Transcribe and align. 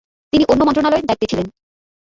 তিনি 0.33 0.43
অন্য 0.51 0.61
মন্ত্রণালয়ের 0.63 1.07
দায়িত্বে 1.07 1.29
ছিলেন। 1.31 1.47